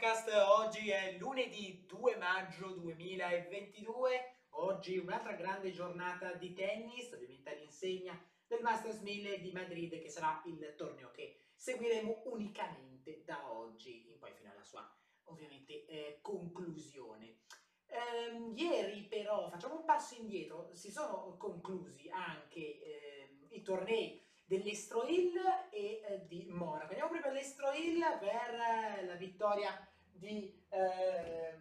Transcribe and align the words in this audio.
podcast, 0.00 0.30
oggi 0.48 0.88
è 0.88 1.18
lunedì 1.18 1.84
2 1.86 2.16
maggio 2.16 2.70
2022, 2.70 4.46
oggi 4.52 4.96
un'altra 4.96 5.34
grande 5.34 5.72
giornata 5.72 6.32
di 6.32 6.54
tennis, 6.54 7.12
ovviamente 7.12 7.50
all'insegna 7.50 8.18
del 8.46 8.62
Masters 8.62 9.00
1000 9.00 9.40
di 9.42 9.52
Madrid 9.52 10.00
che 10.00 10.08
sarà 10.08 10.40
il 10.46 10.72
torneo 10.74 11.10
che 11.10 11.50
seguiremo 11.54 12.22
unicamente 12.26 13.24
da 13.26 13.52
oggi 13.52 14.10
in 14.10 14.18
poi 14.18 14.32
fino 14.32 14.50
alla 14.50 14.64
sua 14.64 14.90
ovviamente 15.24 15.84
eh, 15.84 16.18
conclusione. 16.22 17.40
Ehm, 17.88 18.56
ieri 18.56 19.02
però, 19.02 19.50
facciamo 19.50 19.80
un 19.80 19.84
passo 19.84 20.14
indietro, 20.14 20.70
si 20.72 20.90
sono 20.90 21.36
conclusi 21.36 22.08
anche 22.08 22.58
eh, 22.58 23.36
i 23.50 23.60
tornei 23.60 24.29
dell'Estroil 24.50 25.36
e 25.70 26.02
eh, 26.02 26.26
di 26.26 26.46
Monaco. 26.50 26.88
Andiamo 26.88 27.10
proprio 27.10 27.30
all'Estroil 27.30 28.00
per 28.18 28.98
eh, 28.98 29.04
la 29.04 29.14
vittoria 29.14 29.88
di, 30.10 30.52
eh, 30.70 31.54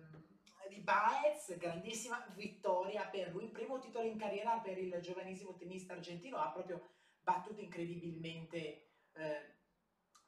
di 0.69 0.79
Baez, 0.79 1.55
grandissima 1.57 2.25
vittoria 2.33 3.05
per 3.05 3.31
lui, 3.31 3.45
primo 3.49 3.77
titolo 3.77 4.07
in 4.07 4.17
carriera 4.17 4.57
per 4.57 4.79
il 4.79 4.97
giovanissimo 5.01 5.53
tennista 5.53 5.93
argentino, 5.93 6.37
ha 6.37 6.49
proprio 6.49 6.89
battuto 7.21 7.61
incredibilmente, 7.61 8.87
eh, 9.13 9.53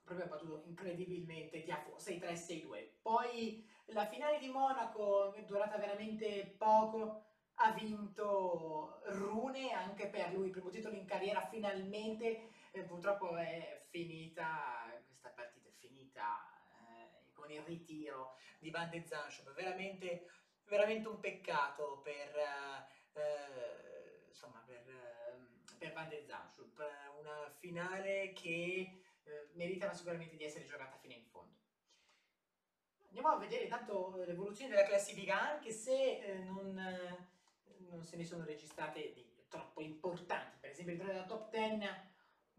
proprio 0.04 0.28
battuto 0.28 0.62
incredibilmente 0.68 1.64
Tiafo 1.64 1.96
6-3-6-2. 1.98 2.90
Poi 3.02 3.68
la 3.86 4.05
finale 4.05 4.38
di 4.38 4.50
Monaco 4.50 5.34
durata 5.48 5.78
veramente 5.78 6.54
poco, 6.60 7.24
ha 7.55 7.72
vinto 7.74 9.02
Rune 9.05 9.72
anche 9.72 10.08
per 10.08 10.34
lui, 10.34 10.50
primo 10.50 10.70
titolo 10.70 10.96
in 10.96 11.05
carriera 11.05 11.46
finalmente, 11.48 12.51
eh, 12.72 12.84
purtroppo 12.84 13.36
è 13.38 13.86
finita, 13.90 14.90
questa 15.05 15.30
partita 15.30 15.68
è 15.70 15.74
finita 15.77 16.24
eh, 16.88 17.32
con 17.34 17.52
il 17.52 17.62
ritiro 17.62 18.38
di 18.60 18.70
Van 18.70 18.90
de 18.90 19.05
Zanschop, 19.05 19.54
veramente, 19.54 20.28
veramente 20.66 21.08
un 21.08 21.20
peccato 21.20 22.02
per, 22.02 22.36
eh, 23.13 24.28
insomma, 24.28 24.63
per, 24.66 24.88
eh, 24.88 25.76
per 25.78 25.94
Van 25.94 26.10
de 26.10 26.24
Zanschop, 26.24 26.82
una 27.20 27.54
finale 27.60 28.34
che 28.34 29.04
eh, 29.24 29.50
meritava 29.54 29.94
sicuramente 29.94 30.35
di 30.35 30.44
essere 30.44 30.66
giocata 30.66 30.98
fino 30.98 31.13
in 31.13 31.26
fondo. 31.26 31.60
Andiamo 33.08 33.30
a 33.30 33.38
vedere 33.38 33.63
intanto 33.63 34.24
l'evoluzione 34.26 34.74
della 34.74 34.88
classifica, 34.88 35.41
anche 35.41 35.72
se 35.72 36.20
eh, 36.20 36.40
non 36.44 37.30
non 37.90 38.04
se 38.04 38.16
ne 38.16 38.24
sono 38.24 38.44
registrate 38.46 39.12
di 39.13 39.46
troppo 39.48 39.82
importanti. 39.82 40.58
Per 40.60 40.70
esempio, 40.70 40.94
il 40.94 41.02
della 41.02 41.26
top 41.26 41.50
10 41.52 42.10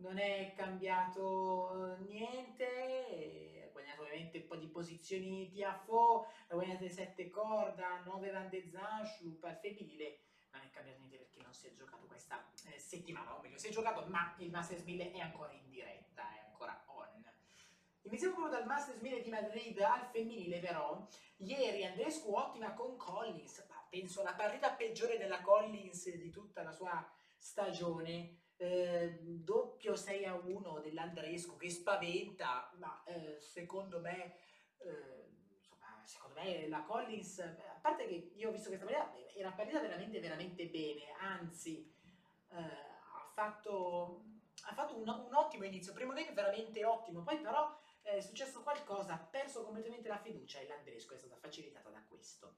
non 0.02 0.18
è 0.18 0.52
cambiato 0.54 1.96
niente, 2.00 3.62
ha 3.64 3.70
guadagnato 3.70 4.02
ovviamente 4.02 4.38
un 4.38 4.46
po' 4.46 4.56
di 4.56 4.66
posizioni 4.66 5.48
Tiafo, 5.48 6.26
ha 6.48 6.54
guadagnato 6.54 6.88
7 6.88 7.30
corda, 7.30 8.02
9 8.04 8.30
Van 8.30 8.48
de 8.48 8.68
Zanschlup, 8.68 9.44
al 9.44 9.56
femminile. 9.56 10.18
Non 10.50 10.62
è 10.62 10.70
cambiato 10.70 10.98
niente 10.98 11.16
perché 11.16 11.40
non 11.40 11.54
si 11.54 11.68
è 11.68 11.74
giocato 11.74 12.06
questa 12.06 12.44
eh, 12.66 12.78
settimana, 12.78 13.34
o 13.36 13.40
meglio, 13.40 13.58
si 13.58 13.68
è 13.68 13.70
giocato, 13.70 14.04
ma 14.08 14.34
il 14.38 14.50
Masters 14.50 14.82
1000 14.82 15.12
è 15.12 15.20
ancora 15.20 15.52
in 15.52 15.68
diretta, 15.70 16.22
è 16.34 16.44
ancora 16.46 16.82
on. 16.88 17.24
Iniziamo 18.02 18.34
proprio 18.34 18.58
dal 18.58 18.66
Masters 18.66 19.00
1000 19.00 19.22
di 19.22 19.30
Madrid 19.30 19.78
al 19.78 20.04
femminile 20.10 20.58
però, 20.58 21.06
ieri 21.36 21.86
Andrescu 21.86 22.32
ottima 22.34 22.74
con 22.74 22.96
Collins, 22.96 23.64
ma 23.68 23.86
penso 23.88 24.22
la 24.22 24.34
partita 24.34 24.72
peggiore 24.72 25.16
della 25.16 25.40
Collins 25.40 26.10
di 26.10 26.30
tutta 26.30 26.62
la 26.62 26.72
sua 26.72 27.08
stagione, 27.38 28.41
eh, 28.62 29.18
doppio 29.20 29.96
6 29.96 30.24
a 30.24 30.34
1 30.34 30.80
dell'Andrescu 30.80 31.56
che 31.56 31.68
spaventa, 31.68 32.72
ma 32.78 33.02
eh, 33.04 33.40
secondo 33.40 34.00
me... 34.00 34.36
Eh, 34.78 35.20
secondo 36.04 36.40
me 36.40 36.68
la 36.68 36.82
Collins, 36.82 37.38
a 37.38 37.78
parte 37.80 38.06
che 38.06 38.32
io 38.34 38.48
ho 38.48 38.52
visto 38.52 38.68
questa 38.68 38.84
partita, 38.84 39.16
era 39.34 39.50
partita 39.52 39.80
veramente 39.80 40.20
veramente 40.20 40.66
bene, 40.66 41.12
anzi 41.20 41.90
eh, 42.50 42.56
ha 42.56 43.30
fatto, 43.32 44.24
ha 44.64 44.74
fatto 44.74 44.96
un, 44.96 45.08
un, 45.08 45.34
ottimo 45.34 45.64
inizio, 45.64 45.92
primo 45.92 46.12
game 46.12 46.32
veramente 46.32 46.84
ottimo, 46.84 47.22
poi 47.22 47.40
però 47.40 47.74
è 48.02 48.20
successo 48.20 48.62
qualcosa, 48.62 49.14
ha 49.14 49.18
perso 49.18 49.64
completamente 49.64 50.08
la 50.08 50.18
fiducia 50.18 50.58
e 50.58 50.66
l'Andresco 50.66 51.14
è 51.14 51.18
stata 51.18 51.36
facilitata 51.36 51.88
da 51.88 52.02
questo. 52.06 52.56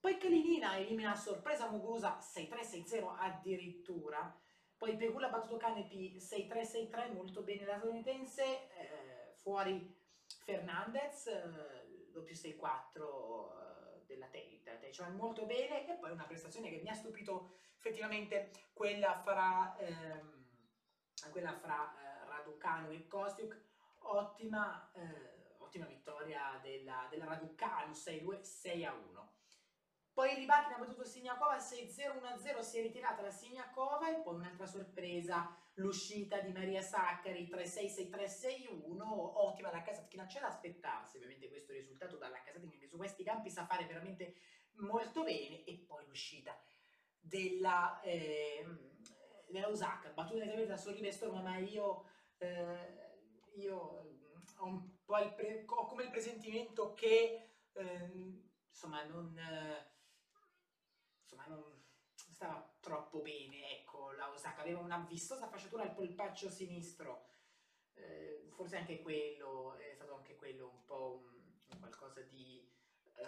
Poi 0.00 0.18
Kalinina 0.18 0.76
elimina 0.78 1.12
a 1.12 1.16
sorpresa 1.16 1.70
Muguruza 1.70 2.18
6-3-6-0 2.18 3.14
addirittura, 3.18 4.34
poi 4.82 4.96
Pegula 4.96 5.28
ha 5.28 5.30
battuto 5.30 5.58
Canepi 5.58 6.16
6-3-6-3, 6.18 7.12
molto 7.12 7.42
bene 7.42 7.64
la 7.64 7.76
statunitense, 7.76 8.42
eh, 8.42 9.32
fuori 9.36 9.96
Fernandez, 10.42 11.28
eh, 11.28 12.10
doppio 12.10 12.34
6-4 12.34 14.00
eh, 14.00 14.06
della 14.06 14.26
Tate, 14.26 14.90
cioè 14.90 15.08
molto 15.10 15.46
bene, 15.46 15.88
e 15.88 15.94
poi 15.94 16.10
una 16.10 16.24
prestazione 16.24 16.68
che 16.68 16.80
mi 16.82 16.88
ha 16.88 16.94
stupito 16.94 17.50
effettivamente 17.76 18.50
quella 18.72 19.22
fra, 19.22 19.76
ehm, 19.78 20.46
quella 21.30 21.52
fra 21.52 21.94
eh, 21.94 22.26
Raducanu 22.26 22.90
e 22.90 23.06
Kostiuk, 23.06 23.56
ottima, 23.98 24.90
eh, 24.96 25.54
ottima 25.58 25.86
vittoria 25.86 26.58
della, 26.60 27.06
della 27.08 27.26
Raducanu 27.26 27.92
6-2, 27.92 28.40
6-1. 28.40 29.28
Poi 30.12 30.34
Ribachina 30.34 30.76
ha 30.76 30.78
battuto 30.78 31.04
Signakova 31.04 31.56
6-0-1-0, 31.56 32.60
si 32.60 32.78
è 32.78 32.82
ritirata 32.82 33.22
la 33.22 33.30
Signakova 33.30 34.10
e 34.10 34.20
poi 34.20 34.34
un'altra 34.34 34.66
sorpresa, 34.66 35.56
l'uscita 35.74 36.40
di 36.40 36.52
Maria 36.52 36.82
Saccari 36.82 37.48
3-6-6-3-6-1, 37.48 39.00
ottima 39.00 39.70
la 39.70 39.80
Kasatkina, 39.80 40.26
c'è 40.26 40.40
da 40.40 40.48
aspettarsi 40.48 41.16
ovviamente 41.16 41.48
questo 41.48 41.72
risultato 41.72 42.18
dalla 42.18 42.42
Kasatkina 42.42 42.76
che 42.76 42.86
su 42.86 42.98
questi 42.98 43.24
campi 43.24 43.48
sa 43.48 43.64
fare 43.64 43.86
veramente 43.86 44.34
molto 44.74 45.22
bene 45.22 45.64
e 45.64 45.78
poi 45.86 46.06
l'uscita 46.06 46.54
della, 47.18 47.98
eh, 48.02 48.66
della 49.48 49.68
Osaka, 49.68 50.10
battuta 50.10 50.42
esattamente 50.42 50.70
da 50.70 50.76
Sorribe 50.76 51.10
Storm, 51.10 51.42
ma 51.42 51.56
io... 51.56 52.04
Eh, 52.38 53.10
io 53.54 54.12
ho 54.56 55.34
pre- 55.34 55.64
ho 55.66 55.86
come 55.86 56.04
il 56.04 56.10
presentimento 56.10 56.94
che 56.94 57.50
eh, 57.72 58.42
insomma 58.68 59.04
non 59.04 59.36
eh, 59.36 59.91
insomma 61.32 61.46
non 61.46 61.80
stava 62.14 62.74
troppo 62.80 63.20
bene 63.20 63.78
ecco 63.78 64.12
la 64.12 64.30
Osaka. 64.30 64.62
Aveva 64.62 64.80
una 64.80 64.98
vistosa 65.08 65.48
fasciatura 65.48 65.82
al 65.82 65.94
polpaccio 65.94 66.50
sinistro. 66.50 67.30
Eh, 67.94 68.48
forse 68.50 68.76
anche 68.76 69.00
quello 69.00 69.74
è 69.74 69.92
stato 69.94 70.14
anche 70.14 70.36
quello 70.36 70.68
un 70.68 70.84
po' 70.84 71.24
un, 71.24 71.52
un 71.68 71.78
qualcosa 71.78 72.20
di 72.22 72.66
eh, 73.16 73.24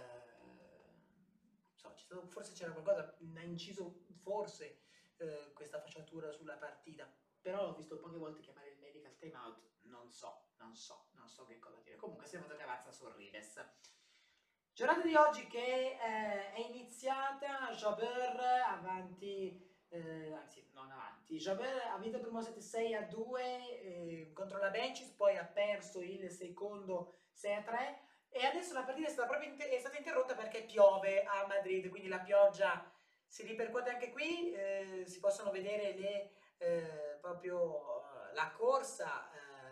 so, 1.75 1.93
stato, 1.97 2.27
forse 2.27 2.53
c'era 2.53 2.73
qualcosa 2.73 3.17
ha 3.35 3.43
inciso 3.43 4.05
forse 4.23 4.81
eh, 5.19 5.53
questa 5.53 5.81
fasciatura 5.81 6.31
sulla 6.33 6.57
partita. 6.57 7.11
Però 7.41 7.69
ho 7.69 7.75
visto 7.75 7.99
poche 7.99 8.17
volte 8.17 8.41
chiamare 8.41 8.71
il 8.71 8.79
medical 8.79 9.15
timeout, 9.17 9.61
non 9.83 10.11
so, 10.11 10.49
non 10.57 10.75
so, 10.75 11.09
non 11.13 11.29
so 11.29 11.45
che 11.45 11.59
cosa 11.59 11.79
dire. 11.81 11.97
Comunque 11.97 12.27
si 12.27 12.37
è 12.37 12.39
fatto 12.39 12.57
che 12.57 12.63
avanza 12.63 12.91
sul 12.91 13.13
Rives. 13.13 13.63
Giornata 14.75 15.03
di 15.03 15.15
oggi 15.15 15.47
che 15.47 15.97
eh, 16.03 16.53
è 16.53 16.59
iniziata, 16.59 17.71
Jabeur 17.77 18.41
avanti, 18.67 19.73
eh, 19.89 20.33
anzi 20.33 20.69
non 20.73 20.91
avanti, 20.91 21.39
Jabeur 21.39 21.93
ha 21.93 21.99
vinto 21.99 22.17
il 22.17 22.25
primo 22.25 22.43
set 22.43 22.59
6 22.59 22.95
a 22.95 23.03
2 23.03 23.81
eh, 23.81 24.33
contro 24.35 24.59
la 24.59 24.71
Benchis, 24.71 25.11
poi 25.11 25.37
ha 25.37 25.45
perso 25.45 26.01
il 26.01 26.29
secondo 26.29 27.19
6 27.35 27.55
a 27.55 27.63
3 27.63 28.01
e 28.31 28.47
adesso 28.47 28.75
la 28.75 28.83
partita 28.83 29.07
è 29.07 29.13
stata, 29.13 29.29
proprio 29.29 29.49
inter- 29.49 29.71
è 29.71 29.79
stata 29.79 29.97
interrotta 29.97 30.35
perché 30.35 30.65
piove 30.65 31.23
a 31.23 31.47
Madrid, 31.47 31.89
quindi 31.89 32.09
la 32.09 32.19
pioggia 32.19 32.93
si 33.29 33.47
ripercuote 33.47 33.91
anche 33.91 34.11
qui, 34.11 34.51
eh, 34.51 35.05
si 35.07 35.21
possono 35.21 35.53
vedere 35.53 35.95
le 35.97 36.33
eh, 36.59 37.19
proprio 37.21 38.01
eh, 38.03 38.35
la 38.35 38.51
corsa 38.51 39.31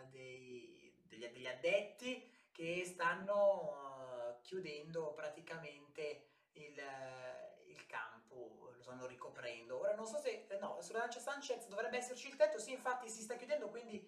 dei, 0.09 0.93
degli, 1.09 1.27
degli, 1.27 1.47
addetti 1.47 2.31
che 2.53 2.85
stanno 2.85 3.92
chiudendo 4.43 5.13
praticamente 5.13 6.27
il, 6.51 6.79
il, 7.65 7.85
campo, 7.87 8.69
lo 8.75 8.81
stanno 8.81 9.07
ricoprendo. 9.07 9.79
Ora 9.79 9.95
non 9.95 10.05
so 10.05 10.19
se, 10.19 10.45
no, 10.59 10.79
sulla 10.81 10.99
Lancia 10.99 11.19
Sanchez 11.19 11.67
dovrebbe 11.67 11.97
esserci 11.97 12.27
il 12.27 12.35
tetto, 12.35 12.59
sì 12.59 12.71
infatti 12.71 13.09
si 13.09 13.21
sta 13.21 13.35
chiudendo, 13.35 13.69
quindi 13.69 14.07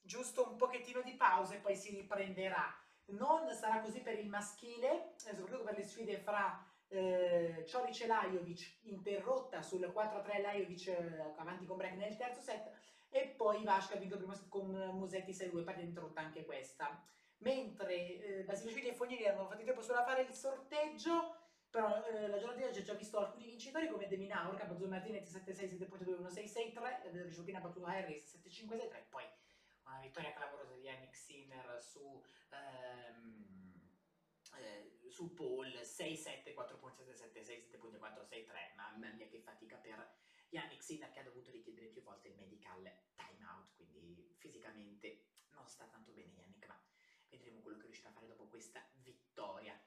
giusto 0.00 0.46
un 0.46 0.56
pochettino 0.56 1.00
di 1.00 1.14
pausa 1.14 1.54
e 1.54 1.58
poi 1.58 1.76
si 1.76 1.90
riprenderà. 1.90 2.78
Non 3.06 3.52
sarà 3.54 3.80
così 3.80 4.00
per 4.00 4.18
il 4.18 4.28
maschile, 4.28 5.14
soprattutto 5.16 5.62
per 5.62 5.76
le 5.76 5.84
sfide 5.84 6.18
fra 6.18 6.60
eh, 6.88 7.64
Ciolic 7.66 8.02
e 8.02 8.06
Lajovic 8.06 8.78
interrotta 8.82 9.62
sul 9.62 9.80
4-3 9.80 10.40
Lajovic 10.40 10.86
eh, 10.88 11.34
avanti 11.36 11.66
con 11.66 11.76
break 11.76 11.94
nel 11.94 12.16
terzo 12.16 12.40
set 12.40 12.70
e 13.08 13.28
poi 13.28 13.62
Vasca 13.64 13.94
ha 13.94 13.98
vinto 13.98 14.14
il 14.14 14.20
primo 14.20 14.34
set 14.34 14.48
con 14.48 14.70
Musetti 14.94 15.32
6-2 15.32 15.64
partita 15.64 15.86
interrotta 15.86 16.20
anche 16.20 16.44
questa 16.44 17.00
mentre 17.38 17.94
eh, 17.94 18.44
Basilashvili 18.44 18.88
e 18.88 18.94
Fognini 18.94 19.26
hanno 19.26 19.46
fatto 19.46 19.62
tempo 19.62 19.82
solo 19.82 19.98
a 19.98 20.04
fare 20.04 20.22
il 20.22 20.32
sorteggio 20.32 21.36
però 21.68 22.04
eh, 22.06 22.28
la 22.28 22.38
giornata 22.38 22.60
di 22.60 22.64
oggi 22.64 22.80
ha 22.80 22.84
già 22.84 22.94
visto 22.94 23.18
alcuni 23.18 23.46
vincitori 23.46 23.88
come 23.88 24.06
De 24.06 24.16
Minaur 24.16 24.54
che 24.56 24.62
ha 24.62 24.66
battuto 24.66 24.88
Martinez 24.88 25.30
7-6, 25.34 25.76
7.2, 25.76 26.20
1-6-6-3 26.20 27.30
Giuppina 27.30 27.58
ha 27.58 27.62
battuto 27.62 27.86
Harris 27.86 28.40
7-5-6-3 28.42 29.08
poi 29.10 29.24
una 29.84 30.00
vittoria 30.00 30.32
clamorosa 30.32 30.74
di 30.74 30.82
Yannick 30.82 31.14
Sinner 31.14 31.78
su 31.82 32.22
ehm, 32.50 33.46
eh, 34.58 34.96
su 35.08 35.32
Paul 35.32 35.68
6-7, 35.68 36.52
4.776, 36.54 37.72
7.463, 37.72 38.74
mamma 38.74 39.10
mia 39.12 39.26
che 39.28 39.40
fatica 39.40 39.76
per 39.76 40.14
Yannick 40.50 40.82
Sinner 40.82 41.10
che 41.10 41.20
ha 41.20 41.24
dovuto 41.24 41.50
richiedere 41.50 41.86
più 41.86 42.02
volte 42.02 42.28
il 42.28 42.36
medical 42.36 42.90
timeout, 43.14 43.86
quindi 43.90 44.34
fisicamente 44.36 45.24
non 45.52 45.66
sta 45.66 45.86
tanto 45.86 46.12
bene 46.12 46.32
Yannick, 46.32 46.66
ma 46.66 46.78
vedremo 47.30 47.60
quello 47.60 47.78
che 47.78 47.84
riuscirà 47.84 48.08
a 48.08 48.12
fare 48.12 48.26
dopo 48.26 48.46
questa 48.46 48.84
vittoria. 49.02 49.78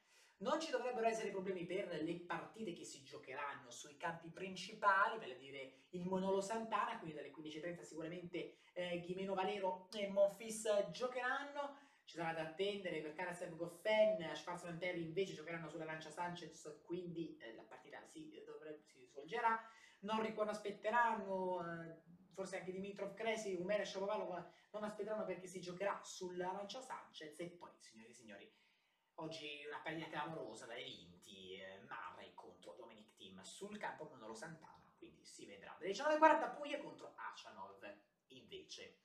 Non 0.41 0.59
ci 0.59 0.71
dovrebbero 0.71 1.05
essere 1.05 1.31
problemi 1.31 1.65
per 1.65 2.01
le 2.01 2.15
partite 2.21 2.71
che 2.71 2.85
si 2.85 3.03
giocheranno 3.03 3.69
sui 3.71 3.97
campi 3.97 4.29
principali, 4.29 5.17
vale 5.17 5.33
a 5.33 5.37
dire 5.37 5.73
il 5.89 6.05
Monolo 6.05 6.39
Santana, 6.39 6.97
quindi 6.97 7.15
dalle 7.15 7.31
15.30 7.31 7.81
sicuramente 7.81 8.59
eh, 8.73 9.01
Ghimeno 9.01 9.33
Valero 9.33 9.89
e 9.91 10.07
Monfis 10.07 10.89
giocheranno. 10.91 11.87
Ci 12.05 12.15
sarà 12.15 12.33
da 12.33 12.47
attendere 12.47 13.01
per 13.01 13.13
Karasev 13.13 13.55
Goffen, 13.55 14.33
Schwarzmanter 14.33 14.97
invece 14.97 15.33
giocheranno 15.33 15.69
sulla 15.69 15.85
Lancia 15.85 16.09
Sanchez, 16.09 16.79
quindi 16.83 17.37
eh, 17.37 17.53
la 17.53 17.61
partita 17.63 18.01
si, 18.01 18.41
dovrebbe, 18.45 18.81
si 18.85 19.05
svolgerà. 19.05 19.61
Norri 19.99 20.33
quando 20.33 20.53
aspetteranno, 20.53 21.59
eh, 21.59 22.08
forse 22.39 22.59
anche 22.59 22.71
Dimitrov 22.71 23.13
Cresi, 23.15 23.55
Umere 23.55 23.83
e 23.83 23.85
Shapovalov 23.85 24.51
non 24.71 24.83
aspetteranno 24.85 25.25
perché 25.25 25.45
si 25.45 25.59
giocherà 25.59 25.99
sulla 26.03 26.53
Lancia 26.53 26.79
Sanchez 26.79 27.37
e 27.41 27.49
poi, 27.49 27.71
signori 27.79 28.09
e 28.09 28.13
signori, 28.13 28.53
Oggi 29.21 29.65
una 29.67 29.79
partita 29.83 30.07
clamorosa 30.07 30.65
dalle 30.65 30.83
vinti, 30.83 31.55
eh, 31.55 31.81
Murray 31.81 32.33
contro 32.33 32.73
Dominic 32.77 33.15
Team 33.17 33.41
sul 33.41 33.77
campo 33.77 34.07
Manolo 34.09 34.33
Santana, 34.33 34.89
quindi 34.97 35.25
si 35.25 35.45
vedrà. 35.45 35.75
Dalle 35.77 35.91
19.40 35.91 36.55
Puglia 36.55 36.79
contro 36.79 37.13
Achanov, 37.17 37.83
invece. 38.27 38.99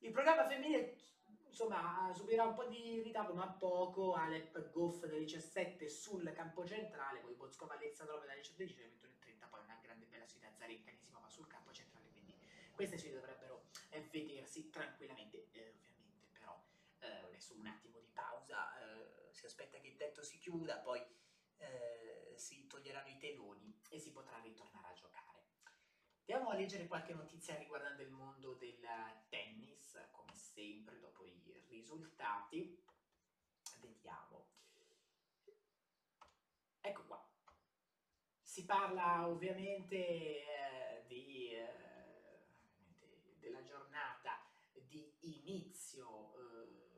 Il 0.00 0.12
programma 0.12 0.46
femminile, 0.46 0.98
insomma, 1.46 2.12
subirà 2.14 2.44
un 2.44 2.52
po' 2.52 2.66
di 2.66 3.00
ritardo, 3.00 3.32
ma 3.32 3.48
poco. 3.48 4.12
Alep 4.12 4.68
Goff 4.72 5.06
dalle 5.06 5.20
17 5.20 5.88
sul 5.88 6.30
campo 6.34 6.66
centrale, 6.66 7.20
poi 7.20 7.32
Bozkova 7.32 7.76
Alexandrova 7.76 8.26
dalle 8.26 8.42
17.30, 8.42 9.48
poi 9.48 9.60
una 9.64 9.78
grande 9.80 10.04
bella 10.04 10.26
sfida 10.26 10.52
Zarenka 10.52 10.90
che 10.90 10.98
si 11.00 11.12
muova 11.12 11.30
sul 11.30 11.46
campo 11.46 11.72
centrale, 11.72 11.89
queste 12.80 12.96
si 12.96 13.10
dovrebbero 13.10 13.66
eh, 13.90 14.00
vedersi 14.10 14.70
tranquillamente, 14.70 15.48
eh, 15.52 15.74
ovviamente, 15.76 16.28
però 16.32 16.58
eh, 17.00 17.26
adesso 17.26 17.54
un 17.54 17.66
attimo 17.66 17.98
di 17.98 18.08
pausa. 18.08 18.74
Eh, 18.80 19.34
si 19.34 19.44
aspetta 19.44 19.78
che 19.78 19.88
il 19.88 19.96
tetto 19.96 20.22
si 20.22 20.38
chiuda, 20.38 20.78
poi 20.78 21.04
eh, 21.58 22.32
si 22.36 22.66
toglieranno 22.66 23.08
i 23.08 23.18
teloni 23.18 23.78
e 23.90 23.98
si 23.98 24.12
potrà 24.12 24.38
ritornare 24.38 24.88
a 24.88 24.94
giocare. 24.94 25.44
Andiamo 26.20 26.48
a 26.48 26.54
leggere 26.54 26.86
qualche 26.86 27.12
notizia 27.12 27.54
riguardante 27.56 28.02
il 28.02 28.10
mondo 28.12 28.54
del 28.54 28.80
tennis, 29.28 29.98
come 30.12 30.34
sempre, 30.34 30.98
dopo 31.00 31.26
i 31.26 31.62
risultati. 31.68 32.82
Vediamo. 33.80 34.46
Ecco 36.80 37.04
qua. 37.04 37.28
Si 38.40 38.64
parla 38.64 39.28
ovviamente 39.28 39.96
eh, 39.96 41.04
di, 41.06 41.50
eh, 41.50 41.79
della 43.40 43.62
giornata 43.62 44.46
di 44.72 45.12
inizio 45.20 46.34
eh, 46.36 46.90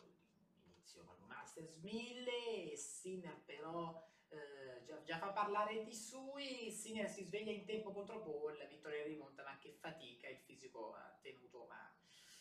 inizio 0.65 1.05
con 1.05 1.17
Masters 1.27 1.77
1000 1.77 2.73
e 2.73 2.77
Sinner 2.77 3.41
però 3.45 4.11
eh, 4.29 4.83
già, 4.85 5.03
già, 5.03 5.19
fa 5.19 5.31
parlare 5.33 5.85
di 5.85 5.95
sui, 5.95 6.71
Sinner 6.71 7.09
si 7.09 7.25
sveglia 7.25 7.53
in 7.53 7.65
tempo 7.65 7.93
contro 7.93 8.23
Paul, 8.23 8.67
vittoria 8.69 9.05
rimonta 9.05 9.43
ma 9.43 9.59
che 9.59 9.73
fatica, 9.73 10.29
il 10.29 10.39
fisico 10.39 10.95
ha 10.95 11.19
tenuto 11.21 11.67
ma 11.69 11.95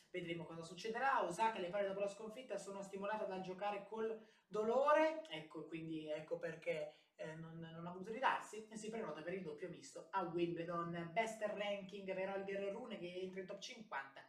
vedremo 0.09 0.45
cosa 0.45 0.63
succederà, 0.63 1.23
Osaka 1.23 1.59
le 1.59 1.69
pare 1.69 1.87
dopo 1.87 1.99
la 1.99 2.07
sconfitta 2.07 2.57
sono 2.57 2.81
stimolata 2.81 3.25
dal 3.25 3.41
giocare 3.41 3.85
col 3.87 4.17
dolore, 4.47 5.25
ecco 5.29 5.65
quindi 5.67 6.09
ecco 6.09 6.37
perché 6.37 7.00
eh, 7.21 7.35
non, 7.35 7.59
non, 7.59 7.85
ha 7.85 7.91
voluto 7.91 8.11
ridarsi 8.11 8.67
e 8.67 8.77
si 8.77 8.89
prenota 8.89 9.21
per 9.21 9.33
il 9.33 9.43
doppio 9.43 9.69
misto 9.69 10.07
a 10.11 10.21
Wimbledon, 10.23 11.09
best 11.13 11.41
ranking 11.41 12.13
per 12.13 12.29
Holger 12.29 12.71
Rune 12.71 12.97
che 12.97 13.21
entra 13.21 13.39
in 13.39 13.45
top 13.45 13.59
50 13.59 14.23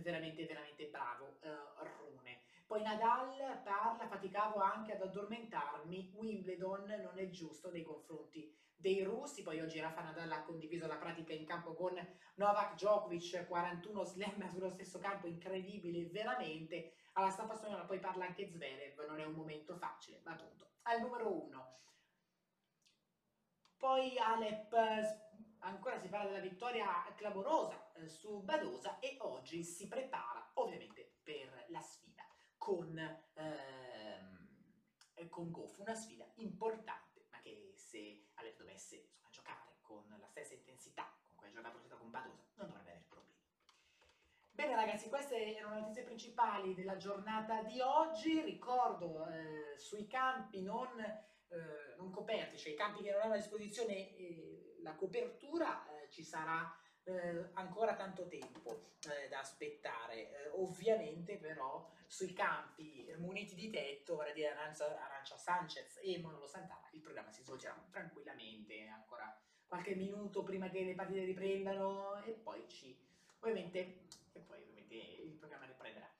veramente 0.00 0.44
veramente 0.46 0.86
bravo 0.86 1.38
uh, 1.42 1.82
Rune. 1.82 2.40
Poi 2.66 2.82
Nadal 2.82 3.60
parla, 3.64 4.06
faticavo 4.06 4.60
anche 4.60 4.92
ad 4.92 5.00
addormentarmi, 5.00 6.12
Wimbledon 6.14 6.84
non 7.02 7.18
è 7.18 7.30
giusto 7.30 7.70
nei 7.70 7.82
confronti 7.82 8.54
dei 8.76 9.02
russi, 9.02 9.42
poi 9.42 9.60
oggi 9.60 9.80
Rafa 9.80 10.02
Nadal 10.02 10.30
ha 10.30 10.42
condiviso 10.42 10.86
la 10.86 10.96
pratica 10.96 11.32
in 11.32 11.46
campo 11.46 11.74
con 11.74 11.94
Novak 12.36 12.74
Djokovic, 12.74 13.46
41 13.46 14.04
slam 14.04 14.48
sullo 14.48 14.68
stesso 14.68 14.98
campo, 14.98 15.26
incredibile 15.26 16.06
veramente, 16.10 16.92
alla 17.14 17.30
stampa 17.30 17.56
spagnola 17.56 17.84
poi 17.84 17.98
parla 17.98 18.26
anche 18.26 18.48
Zverev, 18.48 19.04
non 19.06 19.18
è 19.18 19.24
un 19.24 19.34
momento 19.34 19.74
facile, 19.76 20.20
ma 20.22 20.32
appunto, 20.32 20.68
al 20.82 21.00
numero 21.00 21.32
1. 21.46 21.76
Poi 23.78 24.18
Alep, 24.18 24.74
ancora 25.60 25.98
si 25.98 26.08
parla 26.08 26.30
della 26.30 26.40
vittoria 26.40 26.84
clamorosa 27.14 27.92
eh, 27.92 28.08
su 28.08 28.42
Badosa 28.42 28.98
e 28.98 29.16
oggi 29.20 29.62
si 29.62 29.86
prepara 29.86 30.50
ovviamente 30.54 31.18
per 31.22 31.66
la 31.68 31.80
sfida 31.80 32.24
con, 32.56 32.98
ehm, 33.34 34.48
con 35.30 35.52
Goff, 35.52 35.78
una 35.78 35.94
sfida 35.94 36.28
importante, 36.34 37.26
ma 37.30 37.38
che 37.38 37.72
se 37.76 38.30
Alep 38.34 38.58
dovesse 38.58 38.96
insomma, 38.96 39.28
giocare 39.30 39.78
con 39.80 40.04
la 40.18 40.26
stessa 40.26 40.54
intensità 40.54 41.08
con 41.22 41.36
cui 41.36 41.46
ha 41.46 41.52
giocato 41.52 41.96
con 41.96 42.10
Badosa, 42.10 42.48
non 42.54 42.66
dovrebbe 42.66 42.90
avere 42.90 43.04
problemi. 43.08 43.36
Bene 44.50 44.74
ragazzi, 44.74 45.08
queste 45.08 45.54
erano 45.54 45.74
le 45.74 45.80
notizie 45.82 46.02
principali 46.02 46.74
della 46.74 46.96
giornata 46.96 47.62
di 47.62 47.80
oggi. 47.80 48.40
Ricordo 48.40 49.28
eh, 49.28 49.78
sui 49.78 50.08
campi 50.08 50.62
non, 50.62 50.88
eh, 51.48 51.94
non, 51.96 52.10
coperti, 52.10 52.58
cioè 52.58 52.72
i 52.72 52.76
campi 52.76 53.02
che 53.02 53.10
non 53.10 53.22
hanno 53.22 53.34
a 53.34 53.38
disposizione 53.38 54.16
eh, 54.16 54.76
la 54.82 54.94
copertura, 54.94 55.86
eh, 55.88 56.10
ci 56.10 56.22
sarà 56.22 56.72
eh, 57.04 57.50
ancora 57.54 57.94
tanto 57.94 58.28
tempo 58.28 58.92
eh, 59.08 59.28
da 59.28 59.40
aspettare. 59.40 60.50
Ovviamente 60.54 61.36
però 61.36 61.90
sui 62.06 62.32
campi 62.32 63.06
muniti 63.18 63.54
di 63.54 63.70
tetto, 63.70 64.16
vale 64.16 64.30
a 64.30 64.34
dire 64.34 64.48
Arancia, 64.48 64.86
Arancia 64.98 65.36
Sanchez 65.36 66.00
e 66.02 66.18
Monolo 66.18 66.46
Santana, 66.46 66.88
il 66.92 67.00
programma 67.00 67.30
si 67.30 67.42
svolgerà 67.42 67.74
tranquillamente, 67.90 68.86
ancora 68.88 69.40
qualche 69.66 69.94
minuto 69.94 70.42
prima 70.42 70.68
che 70.70 70.82
le 70.82 70.94
partite 70.94 71.24
riprendano 71.24 72.22
e 72.24 72.32
poi 72.32 72.66
ci 72.68 73.06
ovviamente, 73.40 74.06
e 74.32 74.40
poi 74.40 74.60
ovviamente 74.60 74.94
il 74.94 75.36
programma 75.36 75.66
riprenderà. 75.66 76.17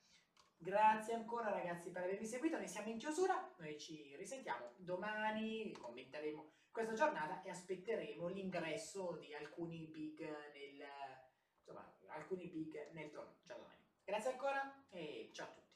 Grazie 0.61 1.15
ancora 1.15 1.50
ragazzi 1.50 1.91
per 1.91 2.03
avermi 2.03 2.27
seguito, 2.27 2.57
noi 2.57 2.67
siamo 2.67 2.88
in 2.88 2.99
chiusura, 2.99 3.55
noi 3.59 3.79
ci 3.79 4.17
risentiamo 4.17 4.73
domani, 4.77 5.73
commenteremo 5.73 6.50
questa 6.73 6.95
giornata 6.95 7.43
e 7.43 7.50
aspetteremo 7.50 8.27
l'ingresso 8.27 9.17
di 9.21 9.33
alcuni 9.35 9.87
big 9.87 10.21
nel, 10.21 10.85
insomma, 11.59 11.97
alcuni 12.09 12.49
big 12.49 12.91
nel 12.93 13.11
torneo. 13.11 13.38
Ciao 13.47 13.57
domani. 13.57 13.83
Grazie 14.05 14.33
ancora 14.33 14.85
e 14.91 15.31
ciao 15.33 15.47
a 15.47 15.50
tutti. 15.50 15.68